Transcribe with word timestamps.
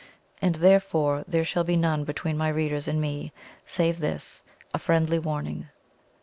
And 0.41 0.55
therefore 0.55 1.23
there 1.27 1.45
shall 1.45 1.63
be 1.63 1.75
none 1.77 2.05
between 2.05 2.35
my 2.35 2.47
readers 2.49 2.87
and 2.87 2.99
me, 2.99 3.31
save 3.67 3.99
this 3.99 4.41
a 4.73 4.79
friendly 4.79 5.19
warning. 5.19 5.69